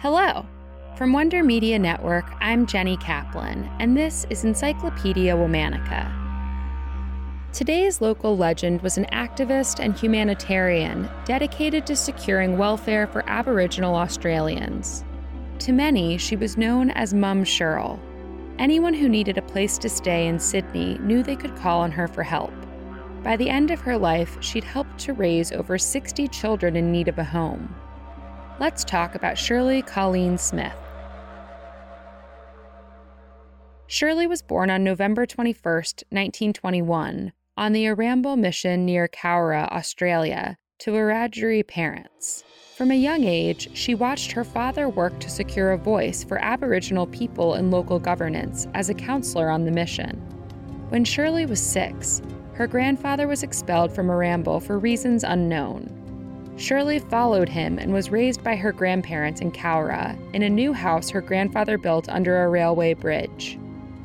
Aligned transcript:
Hello. 0.00 0.46
From 0.94 1.12
Wonder 1.12 1.42
Media 1.42 1.76
Network, 1.76 2.32
I'm 2.38 2.66
Jenny 2.66 2.96
Kaplan, 2.98 3.68
and 3.80 3.96
this 3.96 4.28
is 4.30 4.44
Encyclopedia 4.44 5.34
Womannica. 5.34 6.08
Today's 7.52 8.00
local 8.00 8.36
legend 8.36 8.80
was 8.82 8.96
an 8.96 9.06
activist 9.06 9.80
and 9.80 9.98
humanitarian 9.98 11.10
dedicated 11.24 11.84
to 11.88 11.96
securing 11.96 12.56
welfare 12.56 13.08
for 13.08 13.28
Aboriginal 13.28 13.96
Australians. 13.96 15.04
To 15.58 15.72
many, 15.72 16.16
she 16.16 16.36
was 16.36 16.56
known 16.56 16.90
as 16.90 17.12
Mum 17.12 17.42
Shirl. 17.42 17.98
Anyone 18.60 18.94
who 18.94 19.08
needed 19.08 19.36
a 19.36 19.42
place 19.42 19.78
to 19.78 19.88
stay 19.88 20.28
in 20.28 20.38
Sydney 20.38 20.96
knew 20.98 21.24
they 21.24 21.34
could 21.34 21.56
call 21.56 21.80
on 21.80 21.90
her 21.90 22.06
for 22.06 22.22
help. 22.22 22.54
By 23.24 23.36
the 23.36 23.50
end 23.50 23.72
of 23.72 23.80
her 23.80 23.98
life, 23.98 24.36
she'd 24.38 24.62
helped 24.62 25.00
to 25.00 25.12
raise 25.12 25.50
over 25.50 25.76
60 25.76 26.28
children 26.28 26.76
in 26.76 26.92
need 26.92 27.08
of 27.08 27.18
a 27.18 27.24
home. 27.24 27.74
Let's 28.60 28.82
talk 28.82 29.14
about 29.14 29.38
Shirley 29.38 29.82
Colleen 29.82 30.36
Smith. 30.36 30.74
Shirley 33.86 34.26
was 34.26 34.42
born 34.42 34.68
on 34.68 34.82
November 34.82 35.26
21, 35.26 35.62
1921, 35.62 37.32
on 37.56 37.72
the 37.72 37.84
Erambel 37.84 38.36
mission 38.36 38.84
near 38.84 39.06
Cowra, 39.06 39.68
Australia, 39.70 40.58
to 40.80 40.90
Wiradjuri 40.90 41.68
parents. 41.68 42.42
From 42.76 42.90
a 42.90 42.96
young 42.96 43.22
age, 43.22 43.70
she 43.74 43.94
watched 43.94 44.32
her 44.32 44.42
father 44.42 44.88
work 44.88 45.16
to 45.20 45.30
secure 45.30 45.70
a 45.70 45.78
voice 45.78 46.24
for 46.24 46.38
Aboriginal 46.38 47.06
people 47.06 47.54
in 47.54 47.70
local 47.70 48.00
governance 48.00 48.66
as 48.74 48.90
a 48.90 48.94
counselor 48.94 49.50
on 49.50 49.66
the 49.66 49.70
mission. 49.70 50.16
When 50.88 51.04
Shirley 51.04 51.46
was 51.46 51.60
six, 51.60 52.22
her 52.54 52.66
grandfather 52.66 53.28
was 53.28 53.44
expelled 53.44 53.92
from 53.92 54.08
Erambel 54.08 54.60
for 54.60 54.80
reasons 54.80 55.22
unknown. 55.22 55.94
Shirley 56.58 56.98
followed 56.98 57.48
him 57.48 57.78
and 57.78 57.92
was 57.92 58.10
raised 58.10 58.42
by 58.42 58.56
her 58.56 58.72
grandparents 58.72 59.40
in 59.40 59.52
Cowra 59.52 60.18
in 60.34 60.42
a 60.42 60.50
new 60.50 60.72
house 60.72 61.08
her 61.08 61.20
grandfather 61.20 61.78
built 61.78 62.08
under 62.08 62.42
a 62.42 62.48
railway 62.48 62.94
bridge. 62.94 63.56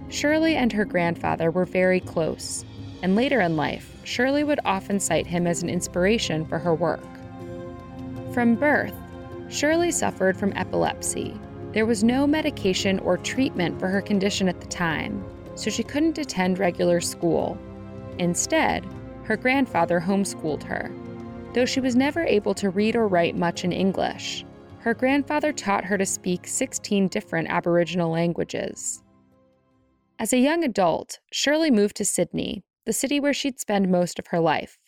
Shirley 0.10 0.56
and 0.56 0.72
her 0.72 0.86
grandfather 0.86 1.50
were 1.50 1.66
very 1.66 2.00
close, 2.00 2.64
and 3.02 3.16
later 3.16 3.42
in 3.42 3.58
life, 3.58 3.98
Shirley 4.04 4.44
would 4.44 4.60
often 4.66 5.00
cite 5.00 5.26
him 5.26 5.48
as 5.48 5.64
an 5.64 5.70
inspiration 5.70 6.46
for 6.46 6.60
her 6.60 6.76
work. 6.76 7.02
From 8.36 8.54
birth, 8.54 8.94
Shirley 9.50 9.90
suffered 9.90 10.38
from 10.38 10.54
epilepsy. 10.56 11.36
There 11.72 11.88
was 11.88 12.04
no 12.04 12.28
medication 12.28 13.00
or 13.00 13.18
treatment 13.18 13.80
for 13.80 13.88
her 13.88 14.02
condition 14.02 14.48
at 14.48 14.62
the 14.62 14.68
time, 14.68 15.26
so 15.56 15.72
she 15.72 15.82
couldn't 15.82 16.20
attend 16.20 16.60
regular 16.60 17.02
school. 17.02 17.58
Instead, 18.20 18.86
her 19.24 19.38
grandfather 19.38 20.00
homeschooled 20.00 20.62
her. 20.62 20.92
Though 21.54 21.66
she 21.66 21.80
was 21.80 21.96
never 21.96 22.24
able 22.24 22.56
to 22.56 22.72
read 22.72 22.96
or 22.96 23.08
write 23.08 23.36
much 23.36 23.64
in 23.64 23.72
English, 23.72 24.44
her 24.80 24.96
grandfather 24.96 25.54
taught 25.54 25.86
her 25.86 26.00
to 26.00 26.06
speak 26.06 26.48
16 26.48 27.10
different 27.10 27.48
Aboriginal 27.48 28.10
languages. 28.10 29.04
As 30.18 30.34
a 30.34 30.40
young 30.40 30.64
adult, 30.64 31.20
Shirley 31.32 31.70
moved 31.70 31.96
to 31.98 32.06
Sydney, 32.06 32.64
the 32.86 32.94
city 32.94 33.20
where 33.20 33.36
she'd 33.36 33.60
spend 33.60 33.92
most 33.92 34.18
of 34.18 34.28
her 34.28 34.40
life. 34.40 34.80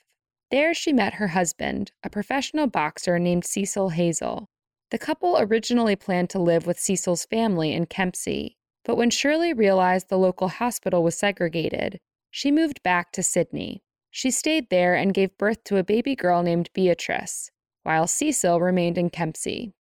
There, 0.50 0.74
she 0.74 0.92
met 0.92 1.14
her 1.16 1.30
husband, 1.30 1.92
a 2.04 2.10
professional 2.10 2.66
boxer 2.66 3.20
named 3.20 3.46
Cecil 3.46 3.90
Hazel. 3.90 4.50
The 4.90 4.98
couple 4.98 5.38
originally 5.40 5.96
planned 5.96 6.32
to 6.32 6.40
live 6.40 6.66
with 6.66 6.80
Cecil's 6.80 7.26
family 7.26 7.74
in 7.74 7.86
Kempsey, 7.86 8.58
but 8.84 8.96
when 8.96 9.12
Shirley 9.12 9.54
realized 9.54 10.10
the 10.10 10.18
local 10.18 10.48
hospital 10.48 11.04
was 11.04 11.18
segregated, 11.18 12.00
she 12.32 12.52
moved 12.52 12.82
back 12.82 13.12
to 13.12 13.24
Sydney. 13.24 13.84
She 14.16 14.32
stayed 14.32 14.70
there 14.70 14.96
and 14.96 15.14
gave 15.14 15.38
birth 15.38 15.66
to 15.66 15.76
a 15.76 15.84
baby 15.84 16.16
girl 16.16 16.42
named 16.42 16.70
Beatrice, 16.74 17.52
while 17.84 18.08
Cecil 18.08 18.62
remained 18.62 18.98
in 18.98 19.10
Kempsey. 19.10 19.74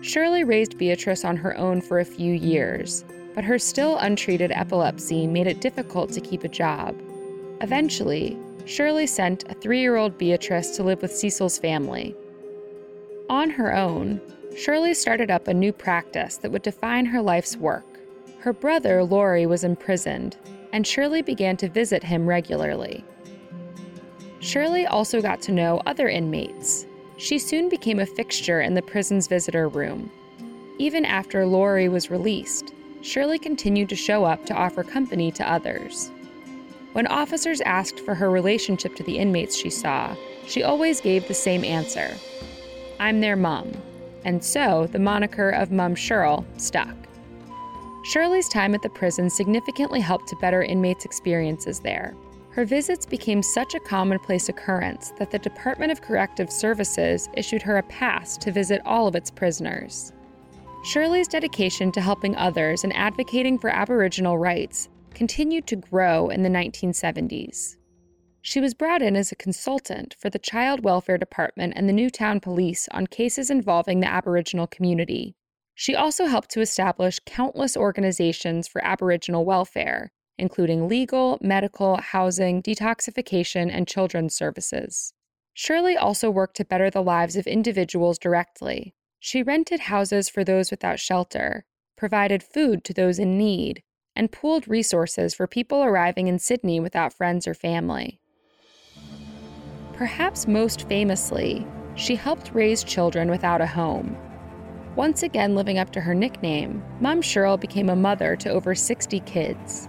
Shirley 0.00 0.44
raised 0.44 0.78
Beatrice 0.78 1.24
on 1.24 1.36
her 1.38 1.56
own 1.58 1.80
for 1.80 1.98
a 1.98 2.04
few 2.04 2.34
years, 2.34 3.04
but 3.34 3.42
her 3.42 3.58
still 3.58 3.98
untreated 3.98 4.52
epilepsy 4.52 5.26
made 5.26 5.48
it 5.48 5.60
difficult 5.60 6.12
to 6.12 6.20
keep 6.20 6.44
a 6.44 6.48
job. 6.48 6.94
Eventually, 7.62 8.38
Shirley 8.64 9.08
sent 9.08 9.50
a 9.50 9.54
three 9.54 9.80
year 9.80 9.96
old 9.96 10.18
Beatrice 10.18 10.76
to 10.76 10.84
live 10.84 11.02
with 11.02 11.10
Cecil's 11.10 11.58
family. 11.58 12.14
On 13.28 13.50
her 13.50 13.74
own, 13.74 14.20
Shirley 14.56 14.94
started 14.94 15.32
up 15.32 15.48
a 15.48 15.52
new 15.52 15.72
practice 15.72 16.36
that 16.36 16.52
would 16.52 16.62
define 16.62 17.06
her 17.06 17.20
life's 17.20 17.56
work. 17.56 17.98
Her 18.38 18.52
brother, 18.52 19.02
Laurie, 19.02 19.46
was 19.46 19.64
imprisoned, 19.64 20.36
and 20.72 20.86
Shirley 20.86 21.22
began 21.22 21.56
to 21.56 21.68
visit 21.68 22.04
him 22.04 22.28
regularly. 22.28 23.04
Shirley 24.44 24.84
also 24.84 25.22
got 25.22 25.40
to 25.42 25.52
know 25.52 25.80
other 25.86 26.06
inmates. 26.06 26.84
She 27.16 27.38
soon 27.38 27.70
became 27.70 27.98
a 27.98 28.04
fixture 28.04 28.60
in 28.60 28.74
the 28.74 28.82
prison's 28.82 29.26
visitor 29.26 29.68
room. 29.68 30.10
Even 30.78 31.06
after 31.06 31.46
Laurie 31.46 31.88
was 31.88 32.10
released, 32.10 32.74
Shirley 33.00 33.38
continued 33.38 33.88
to 33.88 33.96
show 33.96 34.26
up 34.26 34.44
to 34.44 34.54
offer 34.54 34.84
company 34.84 35.32
to 35.32 35.50
others. 35.50 36.12
When 36.92 37.06
officers 37.06 37.62
asked 37.62 38.00
for 38.00 38.14
her 38.14 38.30
relationship 38.30 38.94
to 38.96 39.02
the 39.02 39.16
inmates 39.16 39.56
she 39.56 39.70
saw, 39.70 40.14
she 40.46 40.62
always 40.62 41.00
gave 41.00 41.26
the 41.26 41.32
same 41.32 41.64
answer 41.64 42.14
I'm 43.00 43.22
their 43.22 43.36
mom. 43.36 43.72
And 44.26 44.44
so 44.44 44.86
the 44.88 44.98
moniker 44.98 45.48
of 45.48 45.72
Mum 45.72 45.94
Shirl 45.94 46.44
stuck. 46.58 46.94
Shirley's 48.04 48.50
time 48.50 48.74
at 48.74 48.82
the 48.82 48.90
prison 48.90 49.30
significantly 49.30 50.00
helped 50.00 50.28
to 50.28 50.36
better 50.36 50.62
inmates' 50.62 51.06
experiences 51.06 51.80
there. 51.80 52.14
Her 52.54 52.64
visits 52.64 53.04
became 53.04 53.42
such 53.42 53.74
a 53.74 53.80
commonplace 53.80 54.48
occurrence 54.48 55.12
that 55.18 55.32
the 55.32 55.40
Department 55.40 55.90
of 55.90 56.00
Corrective 56.00 56.52
Services 56.52 57.28
issued 57.34 57.62
her 57.62 57.78
a 57.78 57.82
pass 57.82 58.36
to 58.36 58.52
visit 58.52 58.80
all 58.84 59.08
of 59.08 59.16
its 59.16 59.28
prisoners. 59.28 60.12
Shirley's 60.84 61.26
dedication 61.26 61.90
to 61.90 62.00
helping 62.00 62.36
others 62.36 62.84
and 62.84 62.94
advocating 62.94 63.58
for 63.58 63.70
Aboriginal 63.70 64.38
rights 64.38 64.88
continued 65.14 65.66
to 65.66 65.74
grow 65.74 66.28
in 66.28 66.42
the 66.42 66.48
1970s. 66.48 67.74
She 68.42 68.60
was 68.60 68.72
brought 68.72 69.02
in 69.02 69.16
as 69.16 69.32
a 69.32 69.36
consultant 69.36 70.14
for 70.20 70.30
the 70.30 70.38
Child 70.38 70.84
Welfare 70.84 71.18
Department 71.18 71.72
and 71.74 71.88
the 71.88 71.92
Newtown 71.92 72.38
Police 72.38 72.86
on 72.92 73.08
cases 73.08 73.50
involving 73.50 73.98
the 73.98 74.06
Aboriginal 74.06 74.68
community. 74.68 75.34
She 75.74 75.96
also 75.96 76.26
helped 76.26 76.50
to 76.50 76.60
establish 76.60 77.18
countless 77.26 77.76
organizations 77.76 78.68
for 78.68 78.84
Aboriginal 78.84 79.44
welfare, 79.44 80.12
including 80.38 80.88
legal, 80.88 81.38
medical, 81.40 81.96
housing, 81.96 82.62
detoxification, 82.62 83.70
and 83.72 83.88
children's 83.88 84.34
services. 84.34 85.12
Shirley 85.52 85.96
also 85.96 86.30
worked 86.30 86.56
to 86.56 86.64
better 86.64 86.90
the 86.90 87.02
lives 87.02 87.36
of 87.36 87.46
individuals 87.46 88.18
directly, 88.18 88.94
she 89.26 89.42
rented 89.42 89.80
houses 89.80 90.28
for 90.28 90.44
those 90.44 90.70
without 90.70 91.00
shelter, 91.00 91.64
provided 91.96 92.42
food 92.42 92.84
to 92.84 92.92
those 92.92 93.18
in 93.18 93.38
need, 93.38 93.82
and 94.14 94.30
pooled 94.30 94.68
resources 94.68 95.32
for 95.32 95.46
people 95.46 95.82
arriving 95.82 96.28
in 96.28 96.38
Sydney 96.38 96.78
without 96.78 97.14
friends 97.14 97.48
or 97.48 97.54
family. 97.54 98.20
Perhaps 99.94 100.46
most 100.46 100.86
famously, 100.90 101.66
she 101.94 102.16
helped 102.16 102.50
raise 102.52 102.84
children 102.84 103.30
without 103.30 103.62
a 103.62 103.66
home. 103.66 104.14
Once 104.94 105.22
again 105.22 105.54
living 105.54 105.78
up 105.78 105.90
to 105.92 106.02
her 106.02 106.14
nickname, 106.14 106.84
Mum 107.00 107.22
Shirl 107.22 107.56
became 107.56 107.88
a 107.88 107.96
mother 107.96 108.36
to 108.36 108.50
over 108.50 108.74
60 108.74 109.20
kids. 109.20 109.88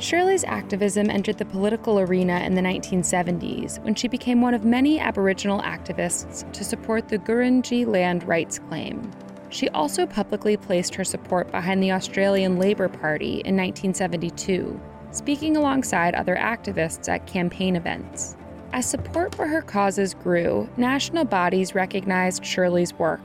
Shirley's 0.00 0.44
activism 0.44 1.10
entered 1.10 1.36
the 1.36 1.44
political 1.44 2.00
arena 2.00 2.40
in 2.40 2.54
the 2.54 2.62
1970s 2.62 3.84
when 3.84 3.94
she 3.94 4.08
became 4.08 4.40
one 4.40 4.54
of 4.54 4.64
many 4.64 4.98
Aboriginal 4.98 5.60
activists 5.60 6.50
to 6.52 6.64
support 6.64 7.06
the 7.06 7.18
Gurindji 7.18 7.86
land 7.86 8.24
rights 8.24 8.58
claim. 8.58 9.10
She 9.50 9.68
also 9.68 10.06
publicly 10.06 10.56
placed 10.56 10.94
her 10.94 11.04
support 11.04 11.50
behind 11.50 11.82
the 11.82 11.92
Australian 11.92 12.58
Labor 12.58 12.88
Party 12.88 13.42
in 13.44 13.56
1972, 13.56 14.80
speaking 15.10 15.58
alongside 15.58 16.14
other 16.14 16.36
activists 16.36 17.10
at 17.10 17.26
campaign 17.26 17.76
events. 17.76 18.38
As 18.72 18.86
support 18.86 19.34
for 19.34 19.46
her 19.46 19.60
causes 19.60 20.14
grew, 20.14 20.66
national 20.78 21.26
bodies 21.26 21.74
recognized 21.74 22.42
Shirley's 22.42 22.94
work. 22.94 23.20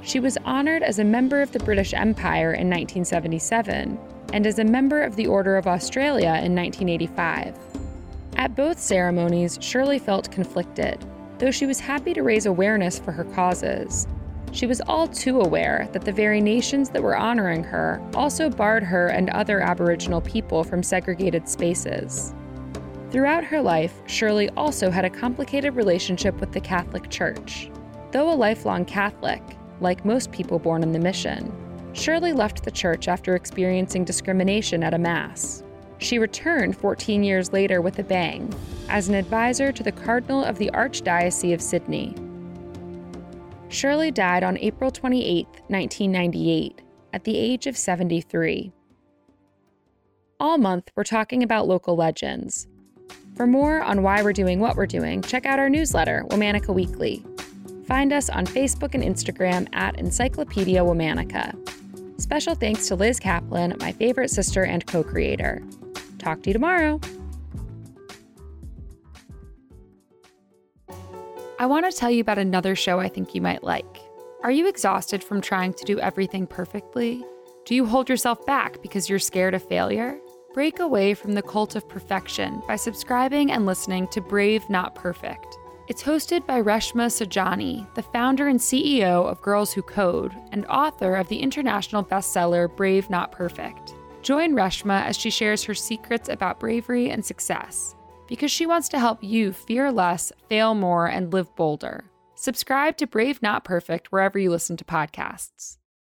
She 0.00 0.18
was 0.18 0.38
honored 0.44 0.82
as 0.82 0.98
a 0.98 1.04
member 1.04 1.40
of 1.40 1.52
the 1.52 1.60
British 1.60 1.94
Empire 1.94 2.52
in 2.52 2.68
1977 2.68 3.96
and 4.32 4.46
as 4.46 4.58
a 4.58 4.64
member 4.64 5.02
of 5.02 5.16
the 5.16 5.26
Order 5.26 5.56
of 5.56 5.66
Australia 5.66 6.40
in 6.42 6.54
1985. 6.54 7.56
At 8.36 8.54
both 8.54 8.78
ceremonies, 8.78 9.58
Shirley 9.60 9.98
felt 9.98 10.30
conflicted, 10.30 11.04
though 11.38 11.50
she 11.50 11.66
was 11.66 11.80
happy 11.80 12.12
to 12.14 12.22
raise 12.22 12.46
awareness 12.46 12.98
for 12.98 13.12
her 13.12 13.24
causes. 13.24 14.06
She 14.52 14.66
was 14.66 14.80
all 14.86 15.06
too 15.06 15.40
aware 15.40 15.88
that 15.92 16.02
the 16.02 16.12
very 16.12 16.40
nations 16.40 16.88
that 16.90 17.02
were 17.02 17.16
honoring 17.16 17.62
her 17.64 18.00
also 18.14 18.48
barred 18.48 18.84
her 18.84 19.08
and 19.08 19.30
other 19.30 19.60
Aboriginal 19.60 20.20
people 20.20 20.64
from 20.64 20.82
segregated 20.82 21.48
spaces. 21.48 22.34
Throughout 23.10 23.44
her 23.44 23.60
life, 23.60 23.94
Shirley 24.06 24.50
also 24.50 24.90
had 24.90 25.04
a 25.04 25.10
complicated 25.10 25.74
relationship 25.74 26.38
with 26.40 26.52
the 26.52 26.60
Catholic 26.60 27.08
Church. 27.10 27.70
Though 28.12 28.32
a 28.32 28.34
lifelong 28.34 28.84
Catholic, 28.84 29.42
like 29.80 30.04
most 30.04 30.32
people 30.32 30.58
born 30.58 30.82
in 30.82 30.92
the 30.92 30.98
mission, 30.98 31.52
Shirley 31.96 32.34
left 32.34 32.62
the 32.62 32.70
church 32.70 33.08
after 33.08 33.34
experiencing 33.34 34.04
discrimination 34.04 34.84
at 34.84 34.92
a 34.92 34.98
Mass. 34.98 35.62
She 35.98 36.18
returned 36.18 36.76
14 36.76 37.24
years 37.24 37.54
later 37.54 37.80
with 37.80 37.98
a 37.98 38.04
bang 38.04 38.54
as 38.90 39.08
an 39.08 39.14
advisor 39.14 39.72
to 39.72 39.82
the 39.82 39.92
Cardinal 39.92 40.44
of 40.44 40.58
the 40.58 40.70
Archdiocese 40.74 41.54
of 41.54 41.62
Sydney. 41.62 42.14
Shirley 43.70 44.10
died 44.10 44.44
on 44.44 44.58
April 44.58 44.90
28, 44.90 45.46
1998, 45.68 46.82
at 47.14 47.24
the 47.24 47.36
age 47.36 47.66
of 47.66 47.78
73. 47.78 48.72
All 50.38 50.58
month, 50.58 50.90
we're 50.94 51.02
talking 51.02 51.42
about 51.42 51.66
local 51.66 51.96
legends. 51.96 52.68
For 53.34 53.46
more 53.46 53.82
on 53.82 54.02
why 54.02 54.22
we're 54.22 54.34
doing 54.34 54.60
what 54.60 54.76
we're 54.76 54.86
doing, 54.86 55.22
check 55.22 55.46
out 55.46 55.58
our 55.58 55.70
newsletter, 55.70 56.24
Womannica 56.28 56.74
Weekly. 56.74 57.24
Find 57.86 58.12
us 58.12 58.28
on 58.28 58.46
Facebook 58.46 58.94
and 58.94 59.02
Instagram 59.02 59.66
at 59.72 59.98
Encyclopedia 59.98 60.82
Womannica. 60.82 61.54
Special 62.18 62.54
thanks 62.54 62.88
to 62.88 62.96
Liz 62.96 63.20
Kaplan, 63.20 63.76
my 63.78 63.92
favorite 63.92 64.30
sister 64.30 64.64
and 64.64 64.86
co 64.86 65.04
creator. 65.04 65.62
Talk 66.18 66.42
to 66.42 66.50
you 66.50 66.54
tomorrow. 66.54 67.00
I 71.58 71.66
want 71.66 71.90
to 71.90 71.96
tell 71.96 72.10
you 72.10 72.20
about 72.20 72.38
another 72.38 72.74
show 72.74 73.00
I 73.00 73.08
think 73.08 73.34
you 73.34 73.40
might 73.40 73.62
like. 73.62 73.84
Are 74.42 74.50
you 74.50 74.68
exhausted 74.68 75.24
from 75.24 75.40
trying 75.40 75.74
to 75.74 75.84
do 75.84 75.98
everything 76.00 76.46
perfectly? 76.46 77.24
Do 77.64 77.74
you 77.74 77.86
hold 77.86 78.08
yourself 78.08 78.44
back 78.46 78.80
because 78.82 79.08
you're 79.08 79.18
scared 79.18 79.54
of 79.54 79.66
failure? 79.66 80.18
Break 80.54 80.78
away 80.78 81.14
from 81.14 81.32
the 81.32 81.42
cult 81.42 81.76
of 81.76 81.88
perfection 81.88 82.62
by 82.66 82.76
subscribing 82.76 83.50
and 83.50 83.66
listening 83.66 84.08
to 84.08 84.20
Brave 84.20 84.68
Not 84.70 84.94
Perfect. 84.94 85.58
It's 85.88 86.02
hosted 86.02 86.44
by 86.46 86.60
Reshma 86.60 87.06
Saujani, 87.06 87.86
the 87.94 88.02
founder 88.02 88.48
and 88.48 88.58
CEO 88.58 89.24
of 89.24 89.40
Girls 89.40 89.72
Who 89.72 89.82
Code 89.82 90.34
and 90.50 90.66
author 90.66 91.14
of 91.14 91.28
the 91.28 91.38
international 91.38 92.02
bestseller 92.02 92.74
Brave 92.74 93.08
Not 93.08 93.30
Perfect. 93.30 93.94
Join 94.20 94.54
Reshma 94.54 95.02
as 95.04 95.16
she 95.16 95.30
shares 95.30 95.62
her 95.62 95.74
secrets 95.74 96.28
about 96.28 96.58
bravery 96.58 97.10
and 97.10 97.24
success 97.24 97.94
because 98.26 98.50
she 98.50 98.66
wants 98.66 98.88
to 98.88 98.98
help 98.98 99.22
you 99.22 99.52
fear 99.52 99.92
less, 99.92 100.32
fail 100.48 100.74
more, 100.74 101.06
and 101.06 101.32
live 101.32 101.54
bolder. 101.54 102.04
Subscribe 102.34 102.96
to 102.96 103.06
Brave 103.06 103.40
Not 103.40 103.62
Perfect 103.62 104.10
wherever 104.10 104.40
you 104.40 104.50
listen 104.50 104.76
to 104.78 104.84
podcasts. 104.84 105.78